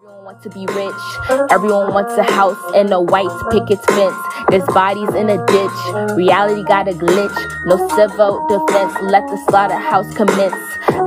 [0.00, 1.50] Everyone wants to be rich.
[1.50, 4.14] Everyone wants a house and a white picket fence.
[4.48, 6.16] There's bodies in a ditch.
[6.16, 7.66] Reality got a glitch.
[7.66, 8.94] No civil defense.
[9.02, 10.54] Let the slaughterhouse commence.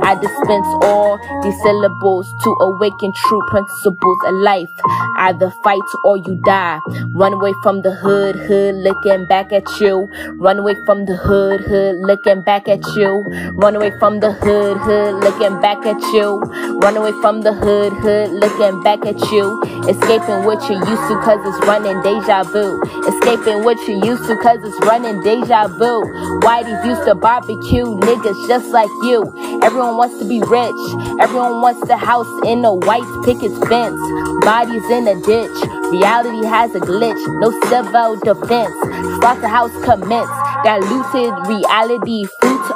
[0.04, 4.68] I dispense all these syllables to awaken true principles of life.
[5.16, 6.78] Either fight or you die.
[7.14, 10.06] Run away from the hood, hood looking back at you.
[10.36, 13.24] Run away from the hood, hood looking back at you.
[13.56, 16.40] Run away from the hood, hood looking back at you.
[16.82, 19.62] Run away from the hood, hood looking back at you.
[19.88, 22.80] Escaping what you're used to cause it's running deja vu.
[23.06, 26.02] Escaping what you're used to cause it's running deja vu.
[26.42, 29.22] Whitey's used to barbecue niggas just like you.
[29.62, 30.82] Everyone wants to be rich.
[31.20, 34.00] Everyone wants the house in a white picket fence.
[34.44, 35.58] Bodies in a ditch.
[35.92, 37.22] Reality has a glitch.
[37.40, 38.74] No civil defense.
[39.18, 40.30] Slaughterhouse commence.
[40.64, 42.26] Diluted reality.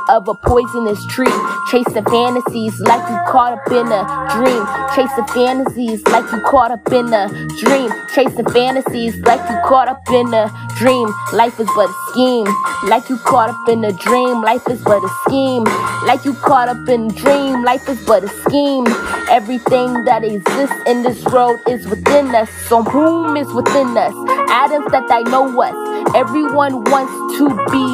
[0.08, 1.32] Of a poisonous tree.
[1.70, 4.02] Chasing fantasies like you caught up in a
[4.34, 4.64] dream.
[4.94, 7.28] Chasing fantasies like you caught up in a
[7.58, 7.90] dream.
[8.14, 11.12] Chasing fantasies like you caught up in a dream.
[11.32, 12.46] Life is but a scheme.
[12.88, 14.40] Like you caught up in a dream.
[14.40, 15.64] Life is but a scheme.
[16.06, 17.62] Like you caught up in a dream.
[17.62, 18.86] Life is but a scheme.
[19.28, 22.48] Everything that exists in this world is within us.
[22.68, 24.14] So whom is within us?
[24.48, 25.76] Atoms that I know us.
[26.14, 27.86] Everyone wants to be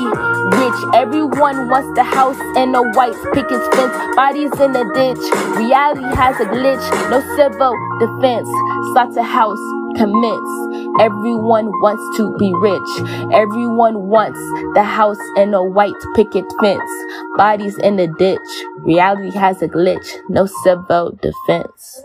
[0.57, 0.79] rich.
[0.95, 3.97] Everyone wants the house and a white picket fence.
[4.15, 5.25] Bodies in a ditch.
[5.59, 6.87] Reality has a glitch.
[7.11, 8.49] No civil defense.
[8.93, 11.01] Slaughterhouse commence.
[11.01, 13.33] Everyone wants to be rich.
[13.33, 14.41] Everyone wants
[14.75, 16.91] the house and a white picket fence.
[17.37, 18.39] Bodies in the ditch.
[18.81, 20.17] Reality has a glitch.
[20.29, 22.05] No civil defense.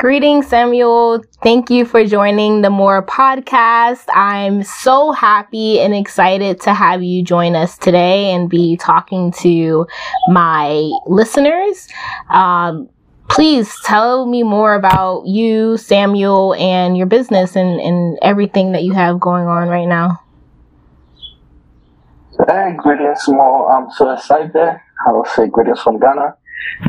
[0.00, 1.22] Greetings, Samuel.
[1.42, 4.06] Thank you for joining the More podcast.
[4.14, 9.86] I'm so happy and excited to have you join us today and be talking to
[10.28, 11.86] my listeners.
[12.30, 12.88] Um,
[13.30, 18.92] please tell me more about you, Samuel, and your business and, and everything that you
[18.92, 20.20] have going on right now.
[22.48, 23.66] Hey, greetings, Mo.
[23.66, 24.80] I'm so excited.
[25.06, 26.34] I will say greetings from Ghana.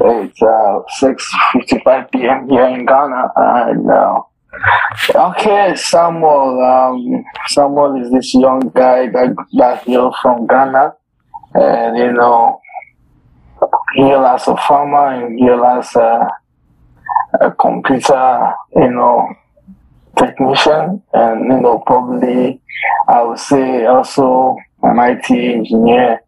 [0.02, 2.50] It's uh, 6.55 p.m.
[2.50, 3.32] here in Ghana.
[3.36, 4.22] And, uh,
[5.16, 6.62] okay, Samuel.
[6.62, 10.94] Um, Samuel is this young guy that here from Ghana.
[11.54, 12.62] And, you know,
[13.94, 16.28] here as a farmer and here as a,
[17.42, 19.28] a computer, you know,
[20.18, 21.02] technician.
[21.14, 22.62] And, you know, probably
[23.08, 26.22] I would say also an IT engineer.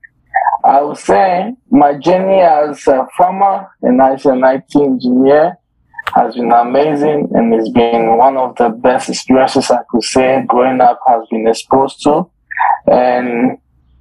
[0.66, 5.58] I would say my journey as a farmer and as an IT engineer
[6.16, 10.82] has been amazing and it's been one of the best experiences I could say growing
[10.82, 12.30] up has been exposed to.
[12.88, 13.58] And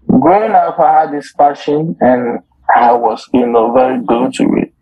[0.06, 2.40] growing up, I had this passion and
[2.76, 4.72] I was, you know, very good to it.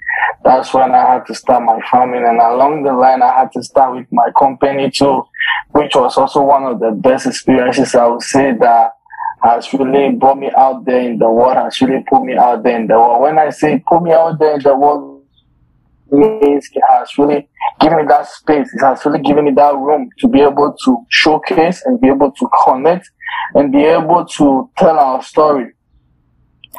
[0.44, 3.62] That's when I had to start my farming and along the line, I had to
[3.62, 5.22] start with my company too,
[5.70, 8.92] which was also one of the best experiences I would say that
[9.42, 12.78] has really brought me out there in the world, has really put me out there
[12.78, 13.22] in the world.
[13.22, 15.10] When I say put me out there in the world,
[16.12, 17.48] means it has really
[17.80, 18.72] given me that space.
[18.72, 22.32] It has really given me that room to be able to showcase and be able
[22.32, 23.08] to connect
[23.54, 25.72] and be able to tell our story.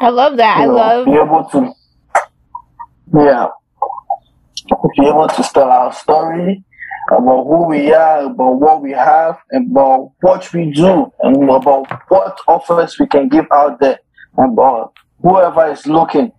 [0.02, 0.58] I love that.
[0.58, 1.72] You I know, love be able to,
[3.14, 3.46] yeah,
[4.98, 6.64] be able to tell our story
[7.08, 12.36] about who we are, about what we have, about what we do, and about what
[12.48, 14.00] offers we can give out there,
[14.38, 14.92] and about
[15.22, 16.32] whoever is looking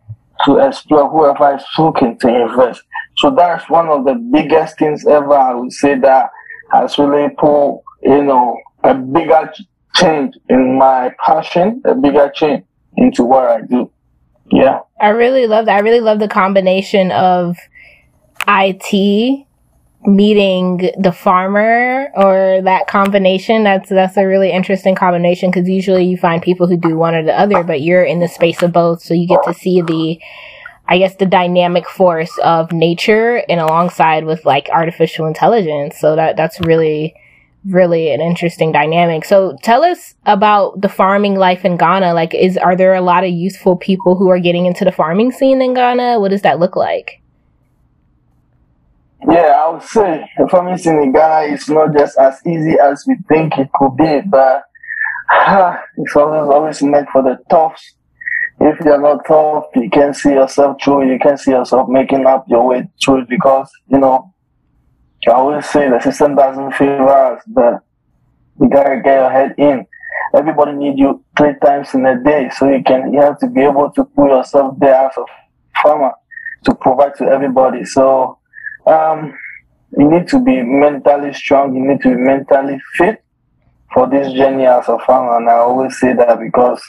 [0.43, 2.83] to explore, whoever is looking to invest.
[3.15, 5.35] So that's one of the biggest things ever.
[5.35, 6.31] I would say that
[6.73, 9.53] has really put, you know, a bigger
[9.95, 12.65] change in my passion, a bigger change
[12.97, 13.91] into what I do.
[14.51, 14.79] Yeah.
[14.99, 15.77] I really love that.
[15.77, 17.57] I really love the combination of
[18.47, 19.45] IT
[20.05, 23.63] meeting the farmer or that combination.
[23.63, 27.23] That's that's a really interesting combination because usually you find people who do one or
[27.23, 30.19] the other, but you're in the space of both, so you get to see the
[30.87, 35.97] I guess the dynamic force of nature and alongside with like artificial intelligence.
[35.99, 37.15] So that that's really
[37.65, 39.25] really an interesting dynamic.
[39.25, 42.13] So tell us about the farming life in Ghana.
[42.13, 45.31] Like is are there a lot of youthful people who are getting into the farming
[45.31, 46.19] scene in Ghana?
[46.19, 47.21] What does that look like?
[49.29, 53.05] Yeah, I would say the farming scene in Ghana is not just as easy as
[53.07, 54.63] we think it could be, but
[55.31, 57.95] ah, it's always always meant for the toughs.
[58.59, 61.11] If you're not tough, you can't see yourself through.
[61.11, 64.32] You can't see yourself making up your way through because you know.
[65.27, 67.81] I always say the system doesn't favor us, but
[68.59, 69.85] you gotta get your head in.
[70.35, 73.61] Everybody need you three times in a day, so you can you have to be
[73.61, 75.25] able to put yourself there as a
[75.81, 76.11] farmer
[76.65, 77.85] to provide to everybody.
[77.85, 78.39] So
[78.85, 79.37] um,
[79.97, 81.75] you need to be mentally strong.
[81.75, 83.23] You need to be mentally fit
[83.93, 85.37] for this journey as a farmer.
[85.37, 86.81] And I always say that because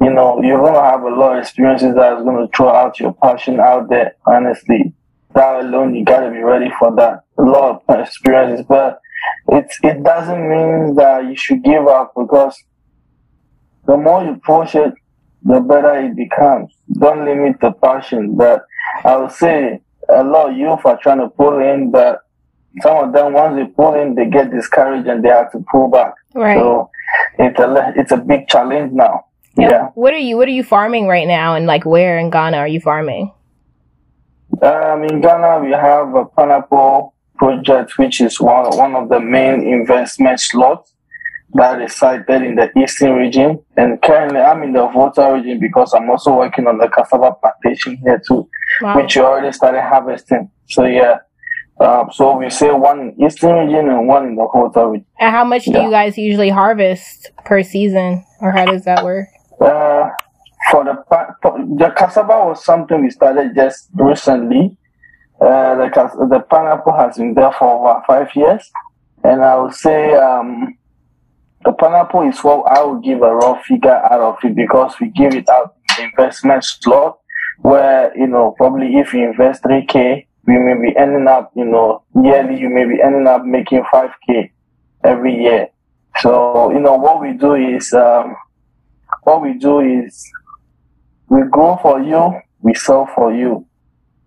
[0.00, 3.14] you know you're gonna have a lot of experiences that is gonna throw out your
[3.14, 4.16] passion out there.
[4.26, 4.92] Honestly,
[5.34, 7.24] that alone you gotta be ready for that.
[7.38, 9.00] A lot of experiences, but
[9.48, 12.62] it it doesn't mean that you should give up because
[13.86, 14.94] the more you push it,
[15.42, 16.72] the better it becomes.
[16.92, 18.36] Don't limit the passion.
[18.36, 18.64] But
[19.04, 22.20] I would say a lot of youth are trying to pull in, but
[22.82, 25.88] some of them once they pull in, they get discouraged and they have to pull
[25.88, 26.14] back.
[26.34, 26.58] Right.
[26.58, 26.90] So
[27.38, 29.26] it's a it's a big challenge now.
[29.56, 29.70] Yeah.
[29.70, 29.86] yeah.
[29.94, 32.68] What are you What are you farming right now, and like where in Ghana are
[32.68, 33.32] you farming?
[34.62, 39.66] Um, in Ghana, we have a pineapple project, which is one one of the main
[39.66, 40.92] investment slots
[41.54, 43.58] that is sited in the eastern region.
[43.76, 47.96] And currently, I'm in the Volta region because I'm also working on the cassava plantation
[48.04, 48.48] here too,
[48.82, 48.96] wow.
[48.96, 50.50] which you already started harvesting.
[50.68, 51.18] So yeah.
[51.80, 55.06] Um, so we say one in eastern region and one in the Volta region.
[55.18, 55.78] And how much yeah.
[55.78, 59.28] do you guys usually harvest per season, or how does that work?
[59.58, 60.10] Uh,
[60.70, 60.94] for the
[61.42, 64.76] for the cassava was something we started just recently.
[65.40, 68.70] Uh, the the pineapple has been there for over five years,
[69.24, 70.76] and I would say um,
[71.64, 75.08] the pineapple is what I would give a raw figure out of it because we
[75.08, 77.18] give it out investment slot
[77.60, 82.02] where, you know, probably if you invest 3K, we may be ending up, you know,
[82.22, 84.50] yearly, you may be ending up making 5K
[85.04, 85.68] every year.
[86.18, 88.34] So, you know, what we do is, um,
[89.24, 90.30] what we do is
[91.30, 93.66] we grow for you, we sell for you.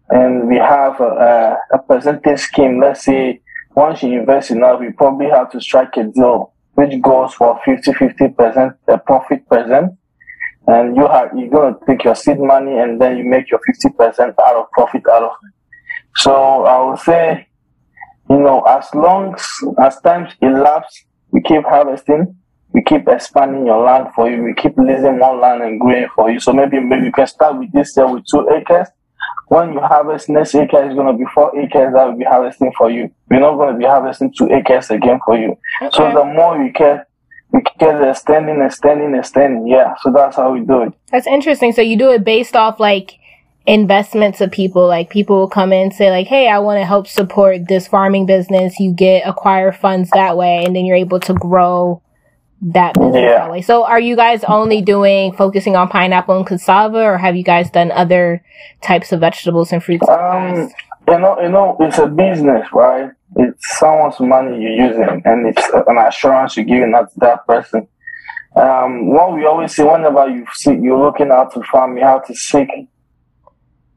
[0.09, 2.81] And we have a, a, a percentage scheme.
[2.81, 3.41] Let's say
[3.75, 7.93] once you invest enough, we probably have to strike a deal which goes for 50
[7.93, 9.91] 50 percent the profit percent
[10.67, 13.59] and you have you're going to take your seed money and then you make your
[13.65, 15.53] 50 percent out of profit out of it
[16.15, 17.47] so i would say
[18.29, 19.45] you know as long as,
[19.83, 22.35] as times elapse we keep harvesting
[22.73, 26.29] we keep expanding your land for you we keep leasing more land and growing for
[26.31, 28.87] you so maybe maybe you can start with this year with two acres
[29.47, 32.71] when you harvest next acre it's going to be four acres that will be harvesting
[32.77, 33.11] for you.
[33.29, 35.57] We're not going to be harvesting two acres again for you.
[35.81, 35.95] Okay.
[35.95, 37.07] So the more you care,
[37.51, 39.67] we keep extending, extending, extending.
[39.67, 39.93] Yeah.
[40.01, 40.93] So that's how we do it.
[41.11, 41.71] That's interesting.
[41.71, 43.19] So you do it based off like
[43.65, 44.87] investments of people.
[44.87, 47.87] Like people will come in and say like, Hey, I want to help support this
[47.87, 48.79] farming business.
[48.79, 52.01] You get acquire funds that way and then you're able to grow
[52.71, 53.39] that business yeah.
[53.39, 53.61] that way.
[53.61, 57.69] So are you guys only doing focusing on pineapple and cassava or have you guys
[57.69, 58.43] done other
[58.81, 60.07] types of vegetables and fruits?
[60.07, 60.71] Um,
[61.07, 63.11] you know, you know, it's a business, right?
[63.35, 67.87] It's someone's money you're using and it's an assurance you're giving that to that person.
[68.55, 72.25] Um, what we always say whenever you see, you're looking out to farm, you have
[72.27, 72.69] to seek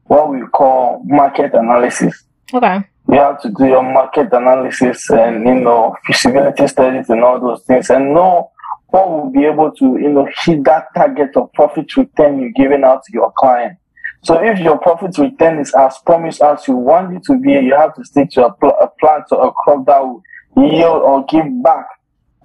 [0.05, 2.23] what we call market analysis.
[2.53, 7.39] Okay you have to do your market analysis and you know feasibility studies and all
[7.39, 8.51] those things and know
[8.89, 12.83] what will be able to, you know, hit that target of profit return you're giving
[12.83, 13.77] out to your client.
[14.23, 17.75] So if your profit return is as promised as you want it to be, you
[17.75, 20.23] have to stick to a, pl- a plant or a crop that will
[20.57, 21.85] yield or give back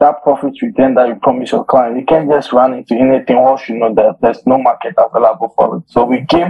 [0.00, 1.98] that profit return that you promise your client.
[1.98, 5.76] You can't just run into anything else you know that there's no market available for
[5.76, 5.84] it.
[5.88, 6.48] So we give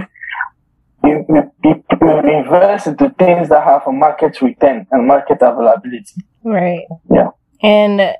[1.03, 1.43] we, we,
[2.01, 6.23] we invest into things that have a market return and market availability.
[6.43, 6.85] Right.
[7.11, 7.29] Yeah.
[7.61, 8.15] And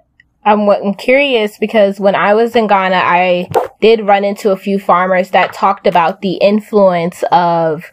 [0.45, 3.49] I'm, I'm curious because when I was in Ghana, I
[3.81, 7.85] did run into a few farmers that talked about the influence of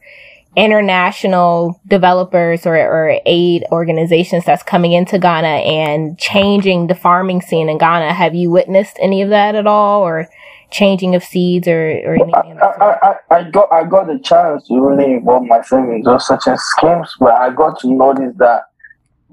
[0.57, 7.69] international developers or, or aid organizations that's coming into Ghana and changing the farming scene
[7.69, 8.13] in Ghana.
[8.15, 10.29] Have you witnessed any of that at all or
[10.71, 12.59] changing of seeds or, or anything?
[12.61, 16.27] I, I, I, I got I got the chance to really involve myself in those
[16.27, 18.63] such as schemes, but I got to notice that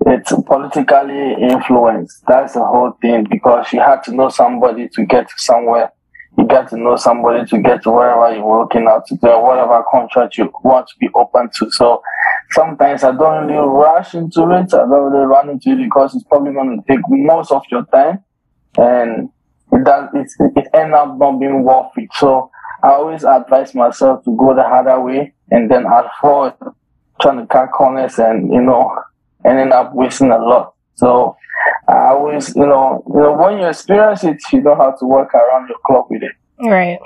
[0.06, 2.24] it's politically influenced.
[2.28, 5.92] That's the whole thing because you have to know somebody to get somewhere.
[6.38, 9.84] You got to know somebody to get to wherever you're working out to do whatever
[9.90, 11.72] contract you want to be open to.
[11.72, 12.04] So
[12.52, 14.74] sometimes I don't really rush into it.
[14.74, 17.86] I don't really run into it because it's probably going to take most of your
[17.86, 18.24] time
[18.78, 19.30] and
[19.72, 22.10] it does, it, it ends up not being worth it.
[22.14, 22.52] So
[22.84, 26.54] I always advise myself to go the harder way and then avoid
[27.20, 28.96] trying to cut corners and, you know,
[29.48, 30.74] ending up wasting a lot.
[30.96, 31.36] So
[31.88, 35.34] I always, you know, you know, when you experience it, you know how to work
[35.34, 36.34] around your clock with it.
[36.60, 37.00] Right.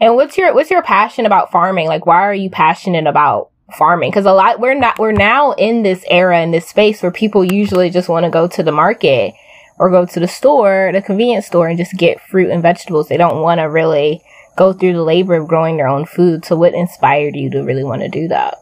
[0.00, 1.88] And what's your what's your passion about farming?
[1.88, 4.10] Like, why are you passionate about farming?
[4.10, 7.44] Because a lot we're not we're now in this era in this space where people
[7.44, 9.34] usually just want to go to the market
[9.78, 13.08] or go to the store, the convenience store, and just get fruit and vegetables.
[13.08, 14.22] They don't want to really
[14.56, 16.44] go through the labor of growing their own food.
[16.44, 18.61] So, what inspired you to really want to do that?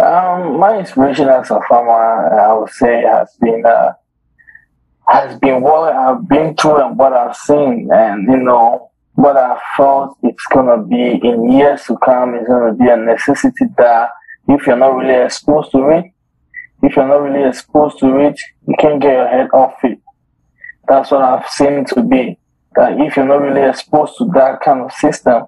[0.00, 3.92] Um, my inspiration as a farmer, I would say, has been uh,
[5.06, 9.56] has been what I've been through and what I've seen, and you know what I
[9.76, 12.34] felt it's gonna be in years to come.
[12.34, 14.10] It's gonna be a necessity that
[14.48, 16.06] if you're not really exposed to it,
[16.82, 20.00] if you're not really exposed to it, you can't get your head off it.
[20.88, 22.36] That's what I've seen to be.
[22.74, 25.44] That if you're not really exposed to that kind of system,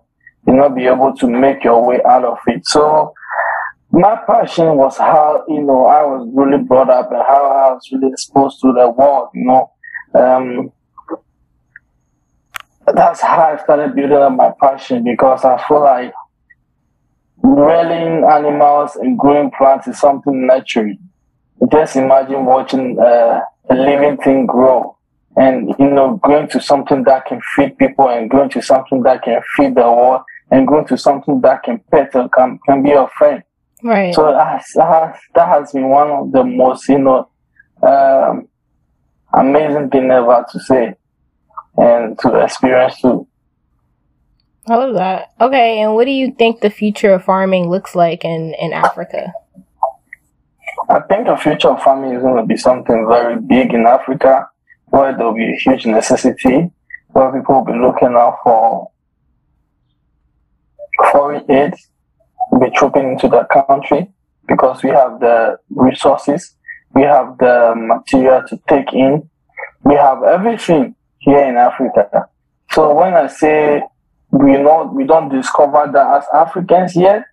[0.47, 2.65] you'll not be able to make your way out of it.
[2.65, 3.12] So
[3.90, 7.88] my passion was how, you know, I was really brought up and how I was
[7.93, 9.73] really exposed to the world, you know.
[10.14, 10.73] Um,
[12.95, 16.12] that's how I started building up my passion because I feel like
[17.43, 20.95] rearing animals and growing plants is something natural.
[21.73, 23.40] Just imagine watching uh,
[23.71, 24.97] a living thing grow
[25.37, 29.23] and, you know, going to something that can feed people and going to something that
[29.23, 32.93] can feed the world and going to something that can pet and can, can be
[32.93, 33.43] a friend.
[33.83, 34.14] Right.
[34.14, 37.28] So that has, that has been one of the most, you know,
[37.83, 38.49] um,
[39.35, 40.95] amazing thing ever to say
[41.76, 43.26] and to experience too.
[44.68, 45.33] I love that.
[45.40, 49.33] Okay, and what do you think the future of farming looks like in, in Africa?
[50.88, 54.49] I think the future of farming is going to be something very big in Africa,
[54.87, 56.71] where there will be a huge necessity,
[57.09, 58.90] where people will be looking out for
[61.12, 61.75] foreign aid,
[62.61, 64.09] be trooping into the country
[64.49, 66.55] because we have the resources,
[66.95, 69.29] we have the material to take in,
[69.85, 72.29] we have everything here in Africa.
[72.71, 73.83] So when I say
[74.31, 77.25] we know we don't discover that as Africans yet,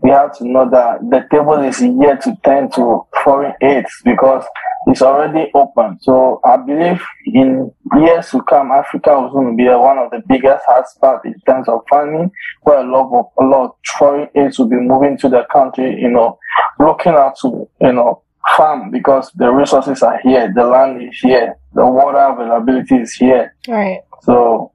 [0.00, 4.44] we have to know that the table is yet to turn to foreign aids because
[4.88, 5.98] it's already open.
[6.00, 10.22] So I believe in years to come, Africa is going to be one of the
[10.26, 14.58] biggest hotspots in terms of farming, where a lot of a lot of foreign aids
[14.58, 16.00] will be moving to the country.
[16.00, 16.38] You know,
[16.80, 18.22] looking out to you know
[18.56, 23.54] farm because the resources are here, the land is here, the water availability is here.
[23.68, 24.00] Right.
[24.22, 24.72] So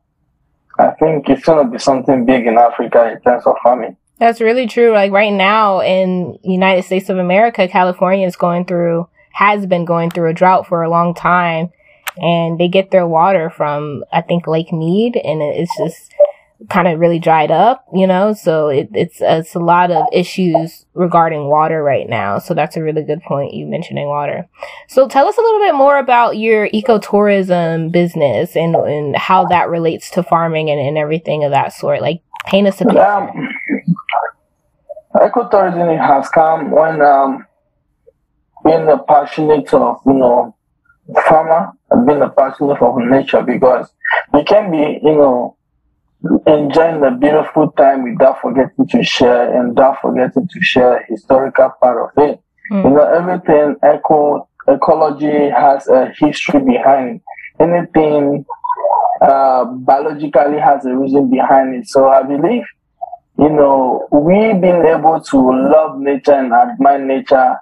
[0.78, 3.98] I think it's gonna be something big in Africa in terms of farming.
[4.20, 4.92] That's really true.
[4.92, 10.10] Like right now in United States of America, California is going through has been going
[10.10, 11.72] through a drought for a long time
[12.18, 16.14] and they get their water from I think Lake Mead and it's just
[16.70, 20.86] kind of really dried up, you know, so it, it's, it's a lot of issues
[20.94, 22.40] regarding water right now.
[22.40, 24.48] So that's a really good point you mentioning water.
[24.88, 29.70] So tell us a little bit more about your ecotourism business and, and how that
[29.70, 32.02] relates to farming and, and everything of that sort.
[32.02, 33.02] Like paint us a picture.
[33.02, 33.50] Um,
[35.16, 37.46] ecotourism has come when, um,
[38.64, 40.56] being a passionate of, you know,
[41.28, 41.72] farmer,
[42.06, 43.90] being a passionate of nature because
[44.34, 45.58] you can be, you know,
[46.48, 52.12] enjoying the beautiful time without forgetting to share and without forgetting to share historical part
[52.18, 52.40] of it.
[52.72, 52.84] Mm.
[52.84, 57.22] You know, everything eco ecology has a history behind it.
[57.60, 58.46] Anything
[59.22, 61.88] uh, biologically has a reason behind it.
[61.88, 62.64] So I believe,
[63.38, 67.58] you know, we being able to love nature and admire nature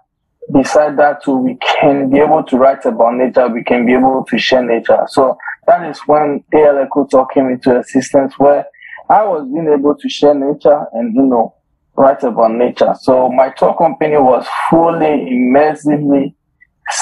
[0.52, 4.26] beside that too, we can be able to write about nature, we can be able
[4.30, 5.06] to share nature.
[5.08, 8.66] So that is when AL Ecotour came into existence where
[9.10, 11.56] I was being able to share nature and, you know,
[11.96, 12.94] write about nature.
[13.00, 16.34] So my tour company was fully, immersively,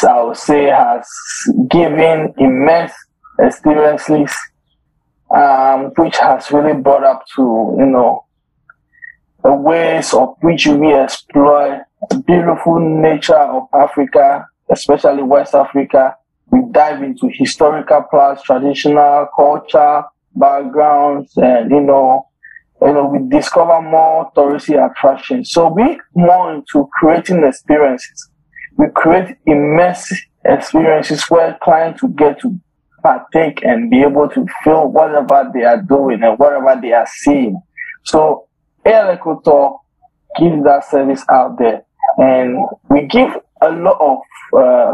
[0.07, 1.07] I would say, has
[1.69, 2.91] given immense
[3.39, 4.35] experiences,
[5.35, 8.25] um, which has really brought up to, you know,
[9.43, 11.85] ways of which we explore
[12.25, 16.15] beautiful nature of Africa, especially West Africa.
[16.51, 20.03] We dive into historical plots, traditional culture,
[20.35, 22.27] backgrounds, and you know,
[22.81, 25.51] you know, we discover more touristy attractions.
[25.51, 28.29] So we more into creating experiences.
[28.77, 30.11] We create immense
[30.45, 32.57] experiences where clients will get to
[33.03, 37.61] partake and be able to feel whatever they are doing and whatever they are seeing.
[38.05, 38.47] So
[38.85, 39.79] AL Ecotour
[40.39, 41.83] gives that service out there.
[42.17, 43.29] And we give
[43.61, 44.19] a lot of
[44.59, 44.93] uh,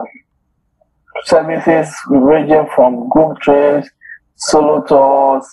[1.25, 3.89] services ranging from group trips,
[4.35, 5.47] solo tours,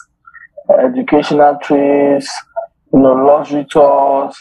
[0.83, 2.31] educational trips,
[2.93, 4.37] you know, luxury tours,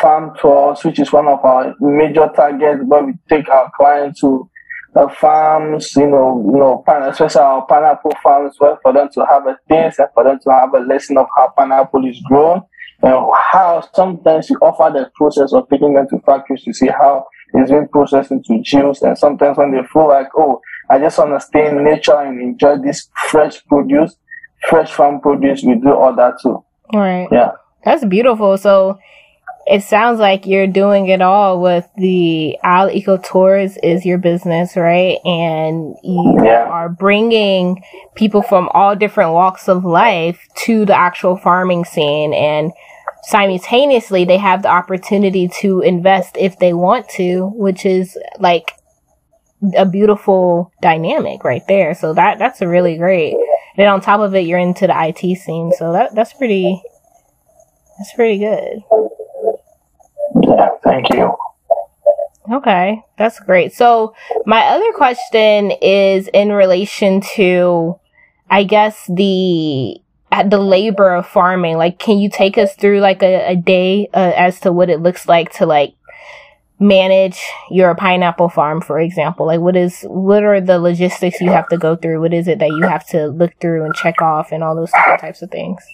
[0.00, 4.48] farm tours, which is one of our major targets where we take our clients to
[4.94, 9.46] the farms, you know, you know, especially our pineapple farms, where for them to have
[9.46, 12.62] a taste and for them to have a lesson of how pineapple is grown
[13.02, 17.26] and how sometimes you offer the process of taking them to factories to see how
[17.54, 19.02] it's being processed into juice.
[19.02, 22.40] And sometimes when they feel like, oh, I just want to stay in nature and
[22.40, 24.16] enjoy this fresh produce,
[24.68, 26.62] fresh farm produce, we do all that too.
[26.94, 27.28] Right.
[27.32, 27.52] Yeah.
[27.84, 28.58] That's beautiful.
[28.58, 28.98] So
[29.70, 34.76] it sounds like you're doing it all with the Al Eco Tours is your business,
[34.76, 35.18] right?
[35.24, 36.64] And you Yeah.
[36.64, 37.80] are bringing
[38.16, 42.72] people from all different walks of life to the actual farming scene and
[43.22, 48.72] simultaneously they have the opportunity to invest if they want to, which is like
[49.76, 51.94] a beautiful dynamic right there.
[51.94, 53.36] So that that's really great.
[53.76, 56.82] And on top of it, you're into the IT scene, so that that's pretty
[57.98, 58.82] that's pretty good.
[60.42, 61.34] Yeah, thank you.
[62.50, 63.72] Okay, that's great.
[63.72, 67.98] So my other question is in relation to,
[68.48, 70.00] I guess the
[70.46, 71.76] the labor of farming.
[71.76, 75.00] Like, can you take us through like a, a day uh, as to what it
[75.00, 75.94] looks like to like
[76.78, 79.46] manage your pineapple farm, for example?
[79.46, 82.20] Like, what is what are the logistics you have to go through?
[82.20, 84.92] What is it that you have to look through and check off, and all those
[84.92, 85.84] types of things?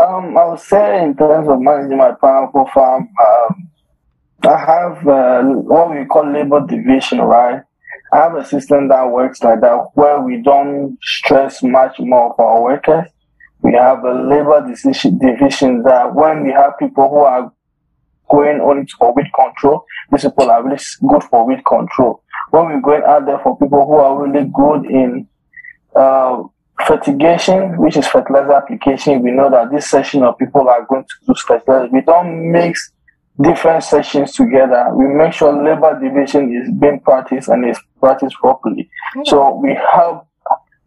[0.00, 3.70] Um, I would say in terms of managing my pineapple farm, um,
[4.42, 7.62] I have uh, what we call labor division, right?
[8.12, 12.46] I have a system that works like that where we don't stress much more for
[12.46, 13.08] our workers.
[13.62, 17.52] We have a labor decision division that when we have people who are
[18.30, 22.22] going on for weed control, these people are really good for weed control.
[22.50, 25.28] When we're going out there for people who are really good in
[25.94, 26.42] uh,
[26.86, 31.26] fertigation, which is fertilizer application, we know that this section of people are going to
[31.26, 31.88] do fertilizer.
[31.92, 32.92] We don't mix
[33.40, 34.86] different sections together.
[34.94, 38.90] We make sure labor division is being practiced and is practiced properly.
[39.24, 40.26] So we help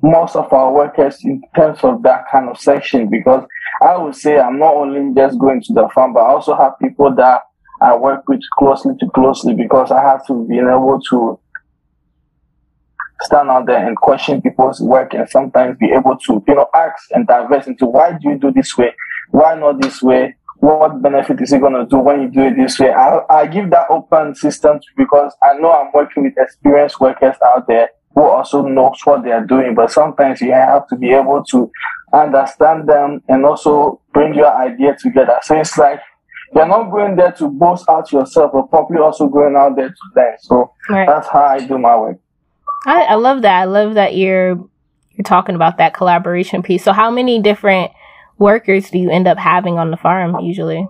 [0.02, 3.46] most of our workers in terms of that kind of section because
[3.82, 6.78] I would say I'm not only just going to the farm, but I also have
[6.80, 7.42] people that
[7.82, 11.40] I work with closely to closely because I have to be able to
[13.24, 17.10] stand out there and question people's work and sometimes be able to, you know, ask
[17.12, 18.94] and diverse into why do you do this way?
[19.32, 20.36] Why not this way?
[20.60, 22.92] What benefit is it going to do when you do it this way?
[22.92, 27.68] I, I give that open system because I know I'm working with experienced workers out
[27.68, 29.76] there who also knows what they are doing.
[29.76, 31.70] But sometimes you have to be able to
[32.14, 35.38] understand them and also bring your idea together.
[35.42, 36.00] So it's like
[36.56, 39.96] you're not going there to boast out yourself, but probably also going out there to
[40.16, 40.36] learn.
[40.40, 41.08] So Right.
[41.08, 42.20] that's how I do my work.
[42.86, 43.62] I, I love that.
[43.62, 44.56] I love that you're
[45.16, 46.84] you're talking about that collaboration piece.
[46.84, 47.92] So how many different
[48.38, 50.88] workers do you end up having on the farm usually?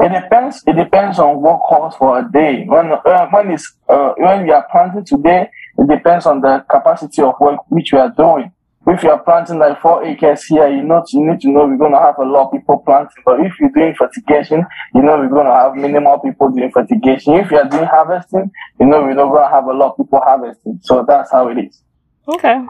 [0.00, 0.62] It depends.
[0.66, 2.64] It depends on what calls for a day.
[2.66, 7.22] When uh, when it's uh, when we are planting today, it depends on the capacity
[7.22, 8.52] of work which we are doing.
[8.84, 11.76] If you are planting like four acres here, you know you need to know we're
[11.76, 13.22] going to have a lot of people planting.
[13.24, 14.64] But if you're doing fertigation,
[14.94, 17.34] you know we're going to have minimal people doing fertigation.
[17.34, 19.96] If you are doing harvesting, you know we're not going to have a lot of
[19.98, 20.80] people harvesting.
[20.82, 21.80] So that's how it is.
[22.26, 22.66] Okay.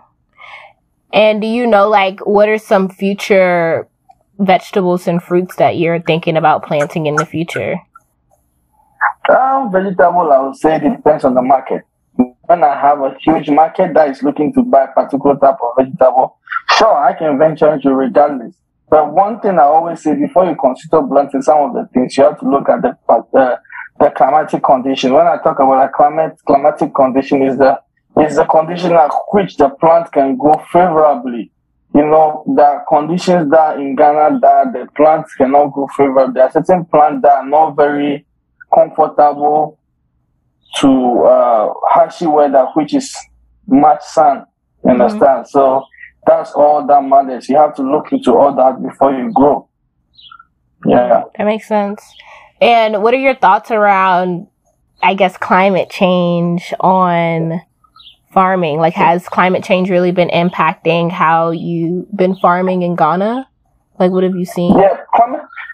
[1.15, 3.89] And do you know like what are some future
[4.39, 7.77] vegetables and fruits that you're thinking about planting in the future?
[9.29, 11.85] Um, vegetable, I would say it depends on the market.
[12.53, 15.71] When I have a huge market that is looking to buy a particular type of
[15.75, 16.37] vegetable,
[16.77, 18.55] sure, I can venture into regardless.
[18.91, 22.25] But one thing I always say before you consider planting some of the things, you
[22.25, 23.57] have to look at the uh,
[23.99, 25.15] the climatic condition.
[25.15, 27.81] When I talk about a climate climatic condition, is the
[28.21, 31.51] is the condition at which the plant can grow favorably.
[31.95, 36.35] You know, the conditions that in Ghana that the plants cannot grow favorably.
[36.35, 38.27] There are certain plants that are not very
[38.75, 39.79] comfortable
[40.77, 43.15] to uh, harshy weather, which is
[43.67, 44.47] much sun.
[44.85, 44.91] Mhm.
[44.91, 45.49] understand?
[45.49, 45.85] So
[46.27, 47.49] that's all that matters.
[47.49, 49.69] You have to look into all that before you grow.
[50.87, 51.25] Yeah.
[51.39, 52.03] That makes sense.
[52.61, 54.49] And what are your thoughts around
[55.03, 57.61] I guess climate change on
[58.33, 58.79] farming?
[58.79, 63.49] Like has climate change really been impacting how you've been farming in Ghana?
[63.99, 64.79] Like what have you seen?
[64.79, 64.97] Yeah,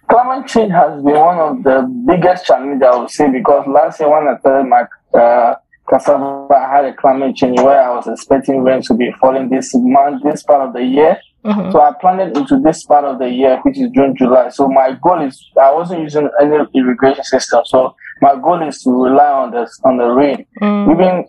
[0.09, 4.11] climate, change has been one of the biggest challenges I would say because last year
[4.11, 4.85] when I started my
[5.19, 5.55] uh,
[5.89, 9.71] cassava, I had a climate change where I was expecting rain to be falling this
[9.75, 11.19] month, this part of the year.
[11.45, 11.73] Mhm.
[11.73, 14.49] So I planned it into this part of the year, which is June, July.
[14.49, 17.63] So my goal is I wasn't using any irrigation system.
[17.65, 20.47] So my goal is to rely on the on the rain.
[20.61, 20.91] Mm.
[20.93, 21.25] Even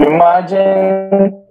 [0.00, 1.44] imagine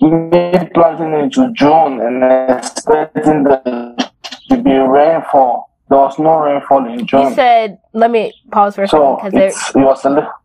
[0.00, 2.22] me planting into June and
[2.58, 4.10] expecting the
[4.50, 5.67] to be rainfall.
[5.88, 7.28] There was no rainfall in June.
[7.28, 10.02] You said let me pause for a second because there, it was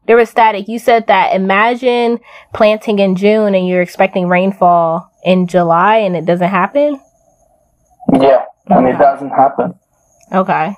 [0.08, 0.68] there was static.
[0.68, 2.20] You said that imagine
[2.54, 7.00] planting in June and you're expecting rainfall in July and it doesn't happen?
[8.22, 9.76] yeah, and it doesn't happen.
[10.32, 10.76] Okay.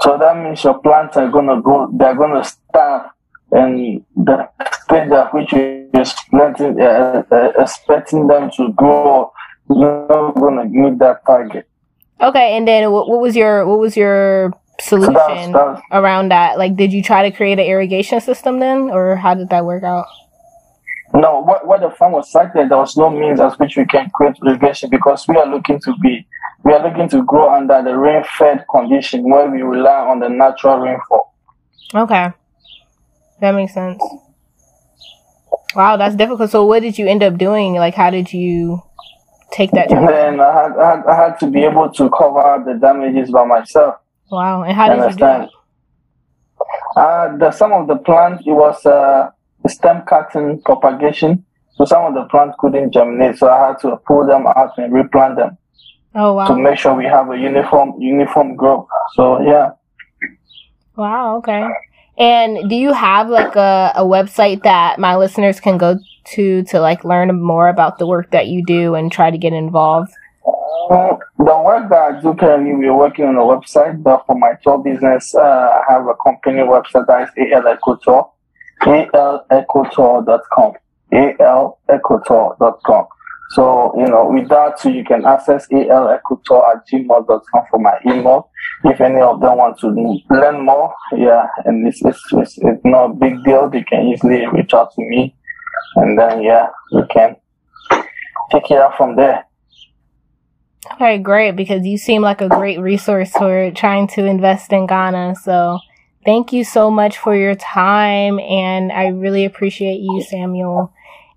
[0.00, 1.90] So that means your plants are gonna go.
[1.92, 3.10] They're gonna starve,
[3.52, 4.48] and the
[4.84, 5.88] stage at which you're
[6.30, 9.32] planting, uh, uh, expecting them to grow,
[9.70, 11.68] is not gonna meet that target.
[12.22, 16.30] Okay, and then what, what was your what was your solution So that's, that's around
[16.30, 16.56] that?
[16.56, 19.82] Like, did you try to create an irrigation system then, or how did that work
[19.82, 20.06] out?
[21.14, 21.40] no.
[21.40, 24.36] What what the farm was sited, there was no means as which we can create
[24.44, 26.26] irrigation because we are looking to be
[26.64, 30.78] we are looking to grow under the rain-fed condition where we rely on the natural
[30.78, 31.34] rainfall.
[31.94, 32.30] Okay,
[33.40, 34.02] that makes sense.
[35.74, 36.50] Wow, that's difficult.
[36.50, 37.74] So, what did you end up doing?
[37.74, 38.82] Like, how did you
[39.52, 39.90] take that?
[39.90, 43.30] And then I had, I had I had to be able to cover the damages
[43.30, 43.96] by myself.
[44.30, 45.42] Wow, and how did you do understand?
[45.42, 45.50] that?
[46.96, 49.30] Uh, the some of the plants it was uh,
[49.68, 51.44] stem cutting propagation,
[51.76, 54.92] so some of the plants couldn't germinate, so I had to pull them out and
[54.92, 55.58] replant them
[56.14, 56.46] Oh wow!
[56.46, 58.88] to make sure we have a uniform uniform growth.
[59.14, 59.72] So yeah,
[60.96, 61.74] wow, okay.
[62.18, 66.80] And do you have like a, a website that my listeners can go to to
[66.80, 70.12] like learn more about the work that you do and try to get involved?
[70.90, 74.54] Uh, the work that I do currently, we're working on a website, but for my
[74.62, 78.30] tour business, uh, I have a company website that is AL Ecotour,
[78.82, 80.72] alecotour.com,
[81.12, 83.06] alecotour.com.
[83.50, 88.50] So, you know, with that, you can access alecotour at gmail.com for my email.
[88.84, 89.88] If any of them want to
[90.30, 94.46] learn more, yeah, and it's, it's, it's, it's not a big deal, they can easily
[94.48, 95.36] reach out to me.
[95.96, 97.36] And then, yeah, we can
[98.50, 99.44] take it out from there.
[100.94, 105.36] Okay, great, because you seem like a great resource for trying to invest in Ghana.
[105.36, 105.78] So
[106.24, 110.92] thank you so much for your time, and I really appreciate you, Samuel.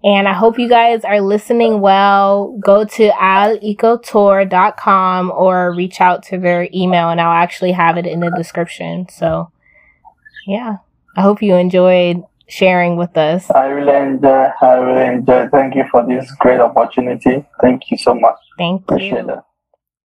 [0.05, 2.55] And I hope you guys are listening well.
[2.63, 8.19] Go to alecotour.com or reach out to their email, and I'll actually have it in
[8.19, 9.09] the description.
[9.09, 9.51] So,
[10.45, 10.77] yeah,
[11.17, 13.49] I hope you enjoyed sharing with us.
[13.49, 14.51] I really enjoy.
[14.61, 15.49] I really enjoy.
[15.49, 17.43] Thank you for this great opportunity.
[17.59, 18.37] Thank you so much.
[18.59, 19.25] Thank Appreciate you.
[19.25, 19.43] that.